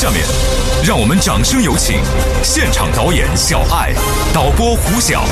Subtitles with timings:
[0.00, 0.24] 下面，
[0.82, 2.00] 让我们掌声有请
[2.42, 3.92] 现场导演小爱、
[4.32, 5.26] 导播胡晓、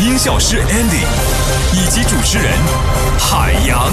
[0.00, 1.06] 音效师 Andy
[1.72, 2.52] 以及主持人
[3.20, 3.88] 海洋。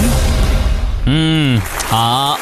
[1.06, 2.36] 嗯，好，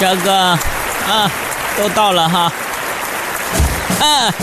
[0.00, 1.30] 这个啊，
[1.76, 2.52] 都到了哈。
[4.00, 4.34] 啊，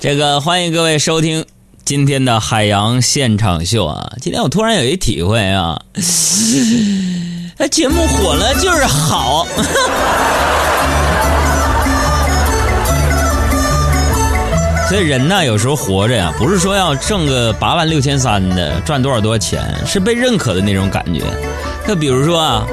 [0.00, 1.46] 这个欢迎各位收听
[1.84, 4.10] 今天的海洋现场秀啊！
[4.18, 5.78] 今天我突然有一体会啊，
[7.58, 9.46] 哎，节目火了就是好。
[14.88, 21.20] 所以人呢，有时候活着呀，不是说要挣个八万六千三的，赚多少多少钱，是被认可的那种感觉。
[21.86, 22.66] 就比如说啊。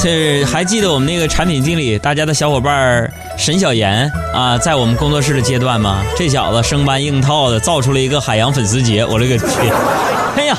[0.00, 6.04] 这还记得我们那个产品经理，大家的小伙伴沈小岩啊，在我们工作室的阶段吗？
[6.14, 9.72] 这小子生搬硬套的造出了一个海洋粉丝节，我勒个天！
[10.36, 10.54] 哎呀，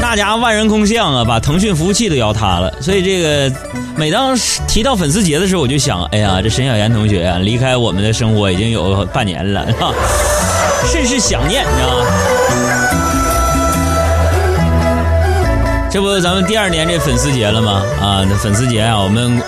[0.00, 2.74] 那家伙万人空巷啊，把腾讯服务器都摇塌了。
[2.80, 3.56] 所以这个
[3.94, 4.36] 每当
[4.66, 9.64] 提到粉丝节的时候，我就想，哎呀，这沈小岩同学啊，离开我们的生活已经有半年了，
[10.90, 12.04] 甚是想念，你知道吗？
[15.88, 17.80] 这不，咱们第二年这粉丝节了吗？
[18.02, 19.40] 啊，那粉丝节啊，我们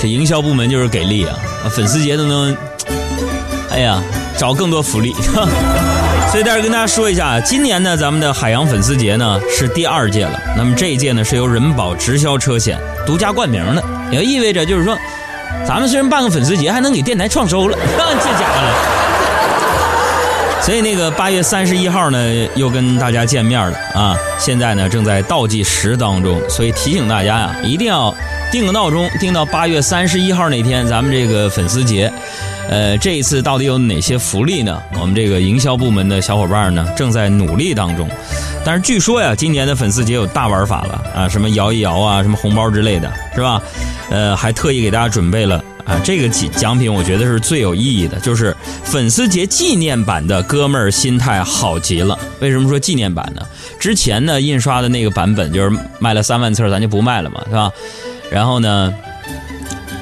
[0.00, 1.36] 这营销部门就是给力啊！
[1.68, 2.56] 粉丝节都能，
[3.70, 4.02] 哎呀，
[4.38, 5.14] 找更多福利。
[6.30, 10.40] 所以，在这跟大家说一下，今年呢，咱们的海洋粉丝节呢是第二届了。
[10.56, 14.98] 那么这一届呢，是由人保直销车险独家冠名的，也意味着就是说，
[15.66, 18.95] 咱们虽然办个粉丝节，还能给电台创收了，这家伙了。
[20.66, 24.16] 所以那个八月三十一号呢，又跟大家见面了啊！
[24.36, 28.12] 现在呢正在倒计时当中，所以提醒大家呀，一定要
[28.50, 32.12] 定个闹钟，定到八月三十一号那天，咱们这个粉丝节。
[32.68, 34.82] 呃，这一次到底有哪些福利呢？
[35.00, 38.10] 我们这个营销部门的小伙伴呢正在努力当中。
[38.64, 43.62] 但是据说呀，今年的粉丝节有大玩法了啊，什么摇一摇啊，什么红包之类的，是吧？
[44.10, 45.62] 呃，还特意给大家准备了。
[45.86, 52.18] 啊，这个奖奖品我觉得是最有意义的，就是粉丝节纪念版的哥们儿心态好极了。
[52.40, 53.42] 为什么说纪念版呢？
[53.78, 57.70] 之前呢印刷的那个版本就是卖了三万册，咱就不卖了嘛，是吧？
[58.30, 58.92] 然后呢，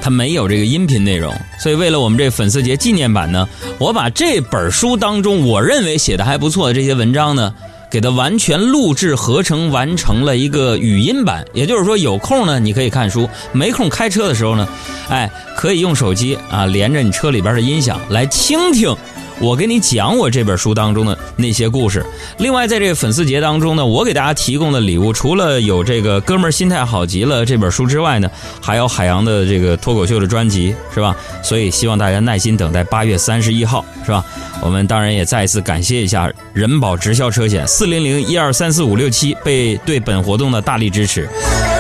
[0.01, 7.55] 它没有这个音频内容，所以为了我们这粉丝节纪念版呢，我把这本书当中我认为写的还不错的这些文章呢。
[7.95, 14.67] 给它完全录制合成完成了一个语音版，也就是说有空呢你可以看书，没空开车的时候呢，
[15.09, 18.93] 哎，可以用手机啊连着你车里边的音响来听听。
[19.41, 22.05] 我给你讲我这本书当中的那些故事。
[22.39, 28.31] 另外，在这个粉丝节当中呢，我给大家提供的礼物，除了有这个哥们儿心态好极了这本书之外呢，
[28.61, 31.15] 还有海洋的这个脱口秀的专辑，是吧？
[31.43, 34.25] 所以希望大家耐心等待八月三十一号，是吧？
[34.63, 41.29] 我们当然也再一次感谢一下人保直销车险四零零一二三四五六七被对本活动的大力支持。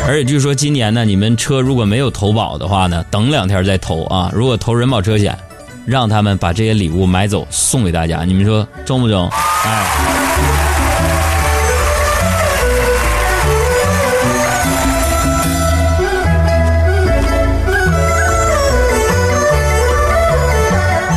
[0.06, 4.30] 而且据说今年呢，你们车如果没有投保的话呢，等两天再投啊。
[4.34, 5.38] 如果投人保车险。
[5.86, 9.28] 让他们把这些礼物买走，送给大家，你们说中不中？
[9.28, 9.86] 哎，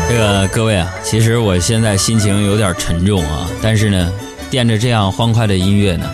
[0.09, 4.11] 这个各位啊，其实我现在心情有点沉重啊，但是呢，
[4.49, 6.09] 垫着这样欢快的音乐呢，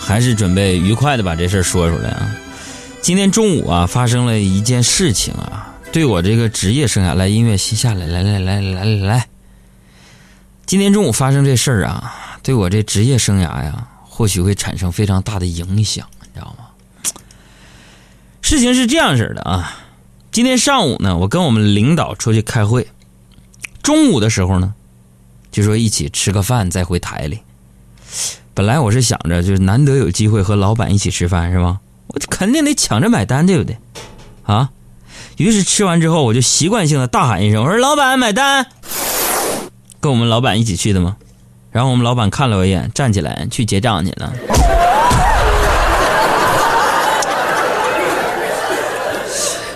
[0.00, 2.34] 还是准备愉快的把这事儿说出来啊。
[3.00, 5.69] 今天中午啊，发生了一件事情啊。
[5.92, 9.28] 对我这个职业生涯，来音乐先下来，来来来来来来。
[10.64, 16.66] 今天中午发生这事儿啊，对我这职业生涯呀，或许会产生非常大的影响，你知道吗？
[18.40, 19.80] 事情是这样式的啊，
[20.30, 22.86] 今天上午呢，我跟我们领导出去开会，
[23.82, 24.74] 中午的时候呢，
[25.50, 27.40] 就说一起吃个饭再回台里。
[28.54, 31.80] 本来我是想着，就是难得有机会和老板一起吃饭，是吧？
[32.06, 33.76] 我肯定得抢着买单，对不对？
[34.44, 34.70] 啊？
[35.40, 38.66] 于是吃完之后，我就习惯性的大喊一声：“我说老板买单。”
[39.98, 41.16] 跟我们老板一起去的吗？
[41.70, 44.30] 然后我们老板看了我一眼，站起来去结账去了。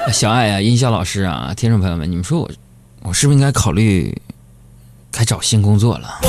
[0.12, 2.50] 小爱啊，音效老师啊，听众朋友们，你们说我，
[3.02, 4.14] 我是不是应该考虑
[5.10, 6.20] 该找新工作了？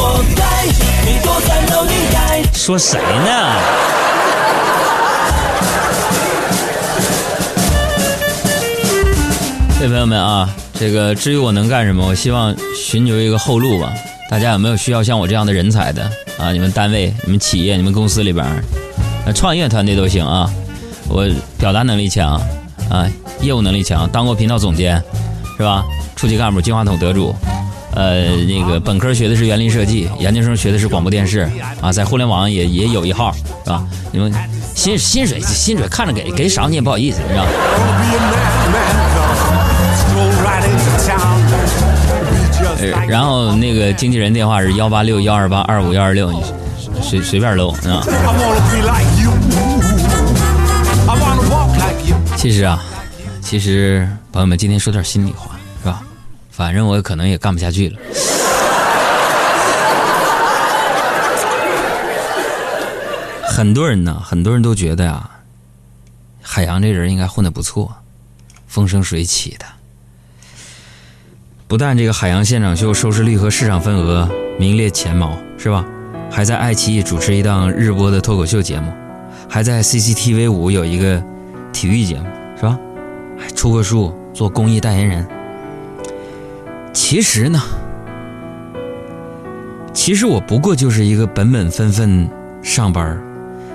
[2.53, 3.94] 说谁呢？
[9.88, 13.94] 朋友们啊，这个至于我能干什么，我希望寻求一个后路吧。
[14.30, 16.04] 大家有没有需要像我这样的人才的
[16.39, 16.51] 啊？
[16.51, 18.45] 你们单位、你们企业、你们公司里边，
[19.36, 20.51] 创业团队都行啊。
[21.07, 21.27] 我
[21.60, 22.42] 表达能力强
[22.89, 23.07] 啊，
[23.42, 25.01] 业务能力强，当过频道总监
[25.56, 25.86] 是吧？
[26.16, 27.36] 初级干部、金话筒得主，
[27.94, 31.48] 呃，那个本科学的是园林设计，研究生学的是广播电视
[31.80, 33.31] 啊，在互联网也也有一号
[33.63, 33.86] 是吧？
[34.12, 34.33] 你们
[34.74, 37.36] 薪薪水薪水看着给给少你也不好意思，你知
[43.07, 46.43] 然后那个经纪人电话是幺八六幺二八二五幺二六，你
[47.01, 48.03] 随随便搂啊。
[52.35, 52.79] 其实啊，
[53.41, 56.01] 其实朋友们，今天说点心里话，是吧？
[56.51, 57.97] 反正我可能也干不下去了。
[63.49, 65.29] 很多人呢，很多人都觉得呀、
[66.41, 67.91] 海洋这人应该混得不错，
[68.67, 69.65] 风生水起的。
[71.67, 74.29] 不但这个海洋现场秀收视率和市场份额
[74.59, 75.83] 名列前茅，是吧？
[76.29, 78.94] 还在爱奇艺主持一档日播的脱口秀节目，
[79.50, 81.21] 还在 CCTV 五有一个
[81.73, 82.25] 体育节目，
[82.56, 82.77] 是吧？
[83.35, 85.27] 还出过书，做公益代言人。
[86.94, 87.59] 其实呢，
[89.91, 92.29] 其实我不过就是一个本本分分
[92.62, 93.19] 上班，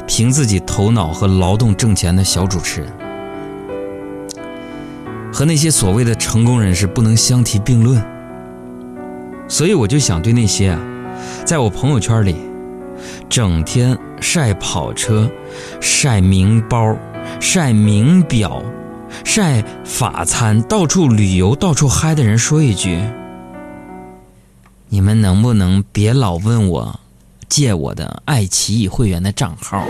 [0.07, 2.93] 凭自己头脑和劳动挣钱的小主持人，
[5.41, 7.99] 和那些所谓的成功人士不能相提并论。
[9.49, 10.79] 所以我就想对那些啊，
[11.47, 12.37] 在我朋友圈里
[13.27, 15.31] 整天晒跑车、
[15.81, 16.95] 晒名包、
[17.41, 18.63] 晒名表、
[19.25, 23.03] 晒法餐、到处旅游、到处嗨的人说一句：
[24.91, 27.01] 你们能不能别老问我
[27.49, 29.87] 借我的爱奇艺会员的账号？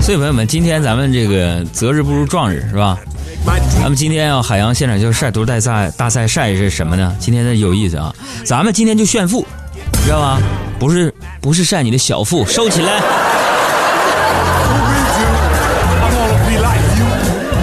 [0.00, 2.98] 所以朋友们，今天咱们这个择日不如撞日，是吧？
[3.78, 7.14] 咱们今天要海洋现场就晒图大赛大赛晒是什么呢？
[7.20, 8.14] 今天的有意思啊，
[8.46, 9.46] 咱们今天就炫富，
[10.02, 10.38] 知道吗？
[10.78, 11.12] 不是
[11.42, 13.02] 不是晒你的小腹，收起来。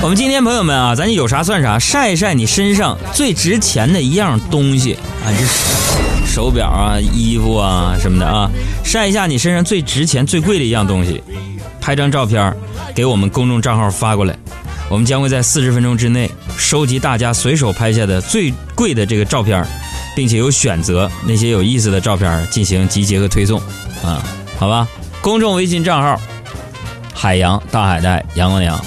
[0.03, 4.93] 我们今天朋友们啊，咱有啥算啥，晒一晒你身上最值钱的一样东西。
[5.23, 8.49] 啊，这手表啊、衣服啊什么的啊，
[8.83, 11.21] 晒一下你身上最值钱、最贵的一样东西，
[11.79, 12.51] 拍张照片
[12.95, 14.35] 给我们公众账号发过来，
[14.89, 19.63] 我们将会在四十分钟之内收集大家随手拍下的最贵的这个照片，
[20.15, 23.59] 并且有选择那些有意思的照片进行集结和推送。
[24.03, 24.23] 啊，
[24.57, 24.87] 好吧？
[25.21, 26.19] 公众微信账号：
[27.13, 28.83] 海洋大海带阳光阳。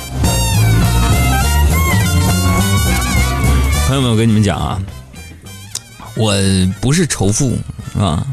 [3.87, 4.83] 朋友们，我跟你们讲啊，
[6.17, 6.35] 我
[6.81, 7.55] 不是仇富
[7.99, 8.27] 啊，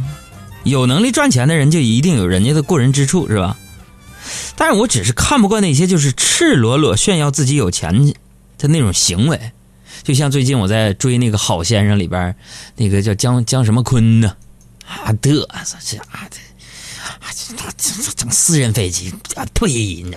[0.63, 3.57] 有能力赚钱的人就一定有人家的过人之处，是吧？
[4.56, 8.13] 但是我只是看不惯那些就是赤裸裸炫耀自己有钱
[8.57, 9.51] 的那种行为，
[10.03, 12.33] 就像最近我在追那个《好先生》里边
[12.77, 14.33] 那个叫江江什么坤呢，
[14.88, 16.39] 啊嘚瑟这啊这
[17.09, 20.15] 啊这这这整私人飞机啊呸，你？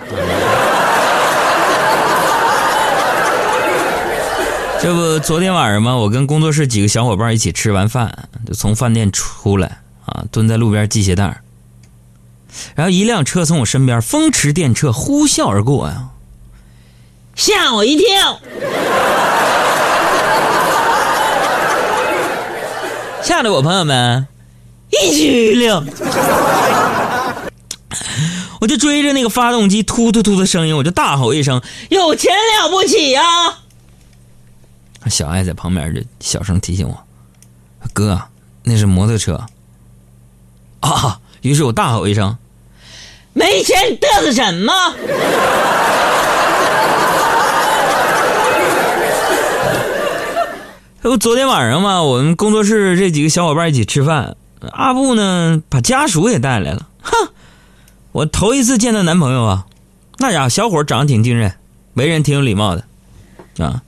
[4.81, 11.41] 这不，昨天晚上嘛，我跟工作室几个小伙伴一起吃完饭，就从饭店出来啊，蹲在路边系鞋带儿
[12.75, 16.09] 然后一辆车从我身边风驰电掣呼啸而过呀，
[17.35, 18.39] 吓我一跳，
[23.23, 24.27] 吓得我朋友们
[24.91, 25.87] 一激灵，
[28.61, 33.21] 我就追着那个发动机突突突的声音，我就大吼一声：“有钱了不起呀、
[35.09, 36.97] 小爱在旁边就小声提醒我
[37.93, 38.21] ：“哥，
[38.63, 39.45] 那是摩托车。”
[40.81, 41.19] 啊！
[41.41, 42.37] 于是我大吼一声
[43.33, 44.73] ：“没钱嘚瑟什么？”
[51.01, 54.35] 这不昨天晚上嘛，我们工作室这几个小伙伴一起吃饭，
[54.71, 56.87] 阿布呢把家属也带来了。
[57.01, 57.29] 哼，
[58.11, 59.65] 我头一次见他男朋友啊，
[60.17, 61.53] 那家伙小伙长得挺精神，
[61.93, 62.83] 为人挺有礼貌的，
[63.63, 63.83] 啊。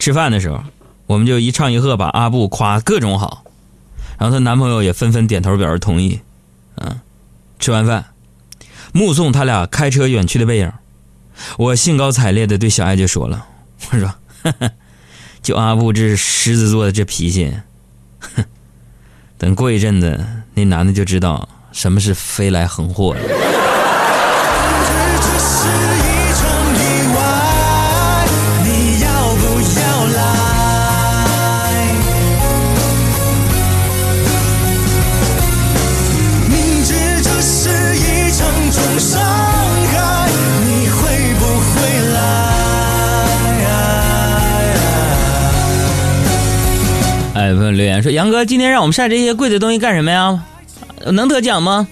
[0.00, 0.60] 吃饭的时候，
[1.06, 3.44] 我们就一唱一和把阿布夸各种好，
[4.18, 6.18] 然后她男朋友也纷纷点头表示同意。
[6.76, 6.98] 嗯，
[7.58, 8.06] 吃完饭，
[8.92, 10.72] 目送他俩开车远去的背影，
[11.58, 13.46] 我兴高采烈的对小爱就说了
[13.92, 14.08] ：“我说，
[14.42, 14.70] 呵 呵
[15.42, 17.52] 就阿布这狮子座的这脾气，
[18.20, 18.44] 哼，
[19.36, 23.20] 等过一阵子，那男的就知道什么是飞来横祸了。”
[47.40, 50.44] 哎，朋友留言说：“杨哥，今天让我们晒这些贵的东西干什么呀？
[51.06, 51.88] 能得奖吗？”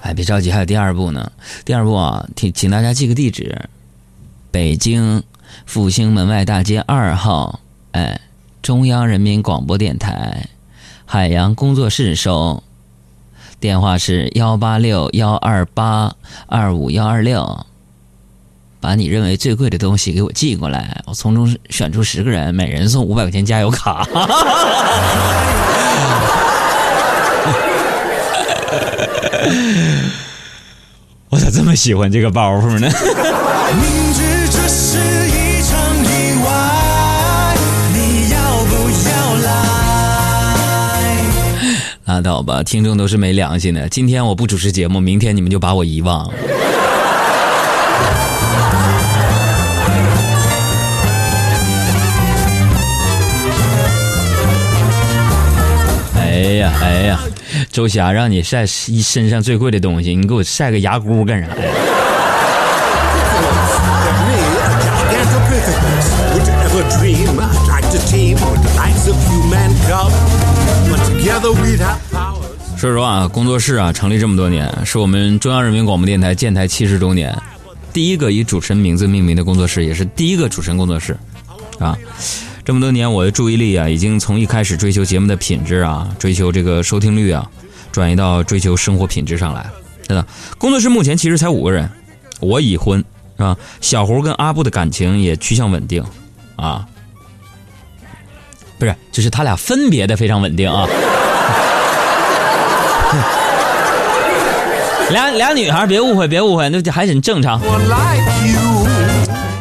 [0.00, 1.30] 哎，别着急，还有第二步呢。
[1.66, 3.68] 第二步啊，请请大家记个地址，
[4.50, 5.22] 北京
[5.66, 7.60] 复兴门外大街二号，
[7.92, 8.18] 哎，
[8.62, 10.48] 中央人民广播电台
[11.04, 12.62] 海洋工作室收，
[13.60, 16.14] 电话是幺八六幺二八
[16.46, 17.66] 二五幺二六。
[18.86, 24.06] 把你认为最贵的东西给我寄过来，我从中选出十个人，每人送五百块钱加油卡。
[31.28, 32.88] 我咋这么喜欢这个包袱呢？
[32.88, 32.92] 明
[34.14, 34.98] 知这是
[35.30, 37.56] 一场意外，
[37.92, 39.50] 你要不要来？
[42.04, 43.88] 拉倒吧，听众都是没良心的。
[43.88, 46.32] 今天我不主持节目，明天你们就把我遗忘。
[56.80, 57.20] 哎呀，
[57.70, 61.54] 周霞让你晒一身上最贵的东西，你给我晒个牙箍干啥呀？
[72.76, 77.34] 说实话，工作室啊成立这么多年，是我们中央人民广播电台建台七十周年，
[77.92, 81.16] 第一个以主持人名字命名的工作室，也是第一个主持人工作室，
[81.78, 81.96] 啊，
[82.66, 87.48] 这么多年我的注意力啊，已经从一开始追求节目的品质啊，追求这个收听率啊，
[87.92, 89.64] 转移到追求生活品质上来。
[90.08, 90.26] 真的，
[90.58, 91.88] 工作室目前其实才五个人，
[92.40, 92.98] 我已婚
[93.36, 93.56] 是吧？
[93.80, 96.02] 小胡跟阿布的感情也趋向稳定，
[96.56, 96.84] 啊，
[98.80, 100.88] 不是，就是他俩分别的非常稳定啊。
[105.12, 107.60] 俩俩女孩，别误会，别误会，那还很正常。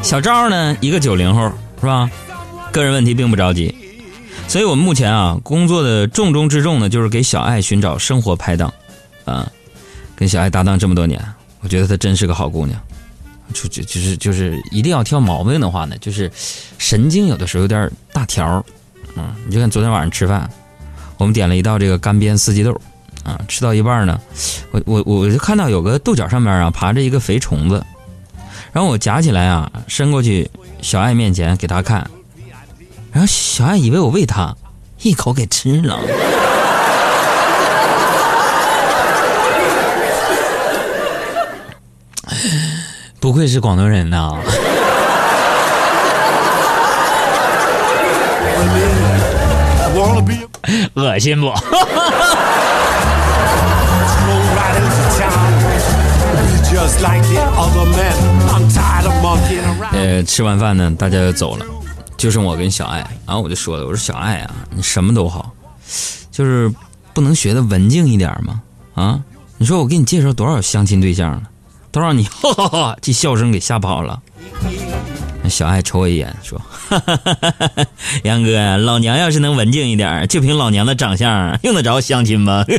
[0.01, 2.09] 小赵呢，一个九零后，是吧？
[2.75, 3.73] 个人问题并不着急，
[4.49, 8.73] 所以我们目前啊，工作的重中之重呢，就是给小爱寻找生活拍档，
[9.23, 9.49] 啊，
[10.13, 11.23] 跟小爱搭档这么多年，
[11.61, 12.77] 我觉得她真是个好姑娘。
[13.53, 16.29] 就就就是就是一定要挑毛病的话呢，就是
[16.77, 18.61] 神经有的时候有点大条儿，
[19.15, 20.49] 嗯，你就看昨天晚上吃饭，
[21.17, 22.77] 我们点了一道这个干煸四季豆，
[23.23, 24.19] 啊，吃到一半呢，
[24.71, 27.81] 我我我就看到有个豆角上面啊爬着一个肥虫子，
[28.73, 30.49] 然后我夹起来啊伸过去
[30.81, 32.05] 小爱面前给她看，
[33.15, 34.53] 然后小爱以为我喂它，
[35.01, 35.97] 一口给吃了。
[43.21, 44.33] 不愧是广东人呐。
[50.95, 51.47] 恶心不？
[59.93, 61.65] 呃，吃完饭呢，大家就走了。
[62.17, 62.99] 就剩我跟小爱。
[63.25, 65.51] 然后我就说了，我说小爱啊，你什么都好，
[66.31, 66.73] 就是
[67.13, 68.61] 不能学的文静一点吗？
[68.95, 69.19] 啊，
[69.57, 71.43] 你说我给你介绍多少相亲对象了，
[71.91, 74.21] 都让你 哈哈哈这笑声给吓跑了。
[75.43, 77.85] 那小爱瞅我一眼，说：“哈哈哈哈哈，
[78.23, 82.65] 杨哥呀，老娘要是能文静一点，就凭老娘的长相，用得着相亲吗？”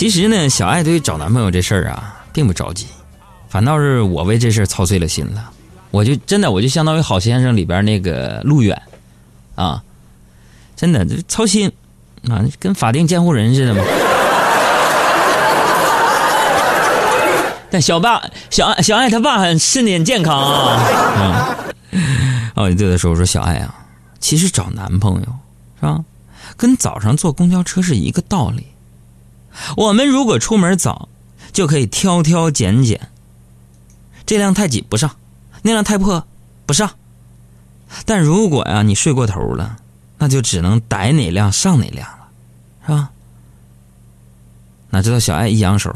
[0.00, 2.86] 其实呢，小爱对于找男朋友这事儿啊，并不着急，
[3.50, 5.50] 反倒是我为这事儿操碎了心了。
[5.90, 8.80] 我就真的，我就相当于《好先生》里边那个路远，
[9.56, 9.82] 啊，
[10.74, 11.70] 真的就操心
[12.30, 13.84] 啊，跟法定监护人似的嘛。
[17.70, 21.56] 但小爸、小爱、小爱他爸很身体健康啊。
[21.92, 23.74] 嗯，哦，我就对他说：“我说小爱啊，
[24.18, 25.26] 其实找男朋友
[25.78, 26.02] 是吧，
[26.56, 28.64] 跟早上坐公交车是一个道理。
[29.76, 31.08] 我们如果出门早，
[31.52, 33.08] 就可以挑挑拣拣。
[34.26, 35.16] 这辆太挤不上，
[35.62, 36.26] 那辆太破
[36.66, 36.90] 不上。
[38.04, 39.76] 但如果呀、你睡过头了，
[40.18, 42.28] 那就只能逮哪辆上哪辆了，
[42.86, 43.10] 是吧？
[44.90, 45.94] 哪知道小爱一扬手，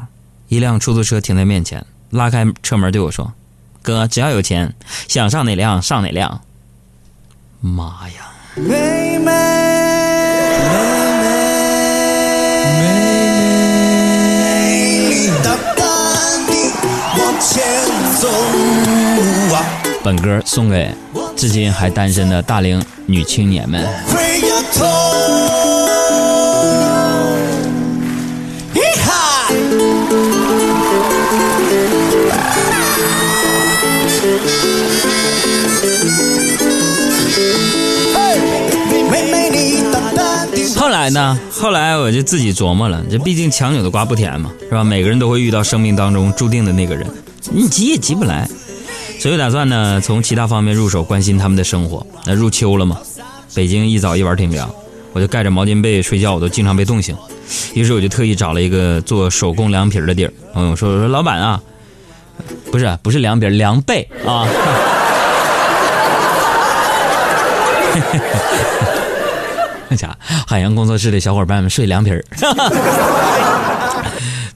[0.49, 3.33] 一辆出租车停在面前，拉开车门对我说
[3.83, 4.75] ：“哥，只要有钱，
[5.09, 6.41] 想上哪辆上哪辆。”
[7.61, 8.33] 妈呀！
[8.57, 9.33] 妹妹，
[17.47, 17.63] 前
[18.21, 18.29] 走
[19.55, 19.61] 啊！
[20.03, 20.91] 本歌送给
[21.37, 23.87] 至今还单身的大龄女青年们。
[40.77, 41.39] 后来呢？
[41.53, 44.83] 后来我就自己琢磨了，这毕竟强扭的瓜不甜嘛，是吧？
[44.83, 47.07] 每个人都会遇到生命当中注定的那个人，
[47.53, 48.49] 你急也急不来。
[49.19, 52.07] 所以打算呢，从其他方面入手，关心他们的生活。
[52.27, 52.99] 那入秋了嘛，
[53.55, 54.69] 北京一早一晚挺凉，
[55.13, 57.17] 我就盖着毛巾被睡觉，我都经常被冻醒。
[57.75, 60.33] 于是我就特意找了一个做手工凉皮的地儿。
[60.55, 61.63] 嗯，我说我说老板啊，
[62.71, 64.47] 不是不是凉皮，凉被啊。
[69.89, 72.25] 那家海洋工作室的小伙伴们睡凉皮儿，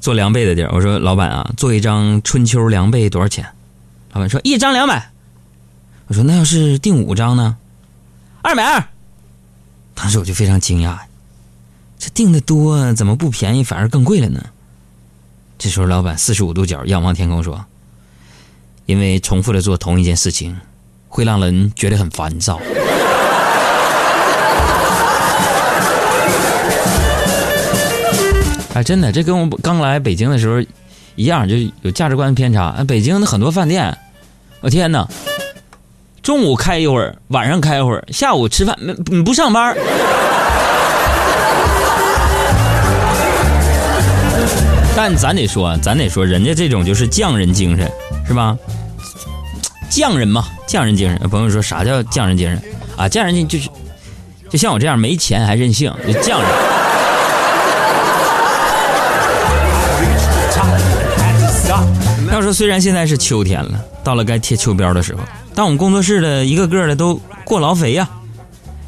[0.08, 0.70] 做凉被的地儿。
[0.72, 3.44] 我说老板啊，做一张春秋凉被多少钱？
[4.12, 5.10] 老板说一张两百。
[6.06, 7.58] 我说那要是订五张呢？
[8.40, 8.82] 二百二。
[9.94, 10.96] 当时我就非常惊讶，
[11.98, 14.46] 这订的多怎么不便宜反而更贵了呢？
[15.58, 17.66] 这时候老板四十五度角仰望天空说
[18.86, 20.56] ：“因为重复的做同一件事情，
[21.08, 22.58] 会让人觉得很烦躁。”
[28.78, 30.64] 啊，真的，这跟我刚来北京的时候
[31.16, 32.84] 一样，就有价值观偏差。
[32.86, 33.96] 北京的很多饭店，
[34.60, 35.04] 我天哪，
[36.22, 39.76] 中午开一会儿，晚上开一会儿，下午吃饭，你不上班。
[44.94, 47.90] 但咱得说，咱得说，人家这种就是匠人精神，
[48.28, 48.56] 是吧？
[49.90, 51.28] 匠人嘛，匠人精神。
[51.28, 52.62] 朋友说啥叫匠人精神
[52.96, 53.08] 啊？
[53.08, 53.68] 匠人精就是，
[54.48, 56.67] 就像我这样没钱还任性，就匠人。
[62.48, 65.20] 说虽然现在是秋天了，到了该贴秋膘的时候，
[65.54, 68.08] 但我们工作室的一个个的都过劳肥呀、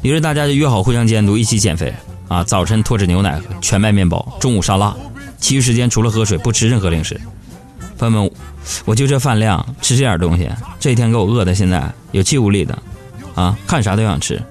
[0.01, 1.93] 于是大家就约好互相监督，一起减肥
[2.27, 2.43] 啊。
[2.43, 4.95] 早晨脱脂牛奶全麦面包，中午沙拉，
[5.39, 7.21] 其余时间除了喝水不吃任何零食。
[7.99, 8.31] 朋友们，
[8.83, 10.49] 我就这饭量吃这点东西，
[10.79, 12.75] 这一天给我饿的现在有气无力的，
[13.35, 14.41] 啊，看啥都想吃。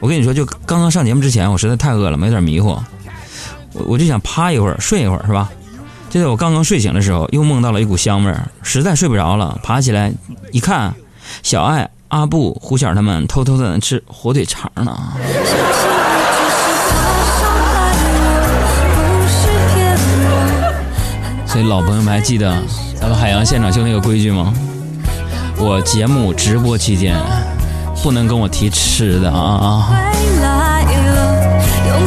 [0.00, 2.78] 我跟你说，就刚刚上节目之前，我实在太饿了，有点迷糊，
[3.72, 5.50] 我我就想趴一会儿，睡一会儿，是吧？
[6.14, 10.12] 就在我刚刚睡醒的时候，又梦到了一股香味儿，实在睡不着了，爬起来
[10.52, 10.94] 一看，
[11.42, 14.96] 小爱、阿布、胡小他们偷偷在那吃火腿肠呢。
[21.48, 22.62] 所以老朋友们还记得
[23.00, 24.54] 咱们海洋现场秀那个规矩吗？
[25.56, 27.18] 我节目直播期间
[28.04, 29.88] 不能跟我提吃的啊！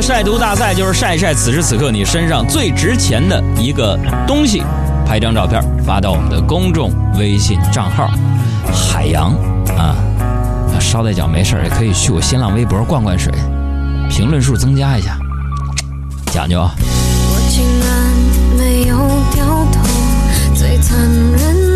[0.00, 4.62] 晒图大赛就是晒一晒此时此刻你身上最值钱的一个东西，
[5.06, 8.08] 拍张照片发到我们的公众微信账号
[8.72, 9.34] “海洋”
[9.76, 9.96] 啊。
[10.80, 13.32] 捎带脚没事也可以去我新浪微博灌灌水，
[14.08, 15.18] 评论数增加一下，
[16.32, 16.72] 讲究啊。
[16.80, 18.96] 我竟然没有
[19.34, 19.80] 掉头，
[20.54, 21.67] 最残忍